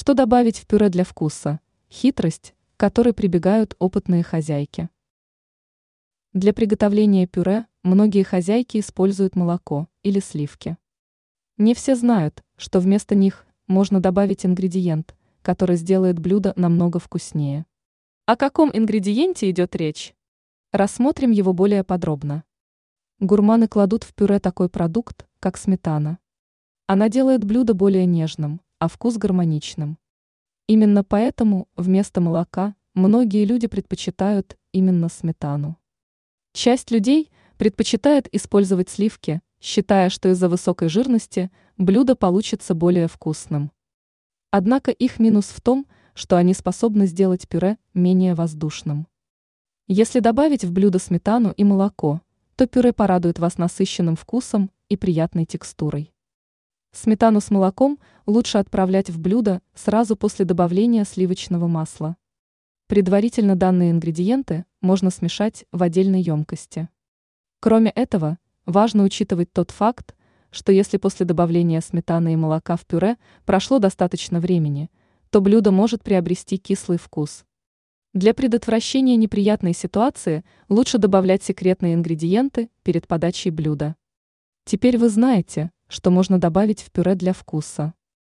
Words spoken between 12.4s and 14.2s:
что вместо них можно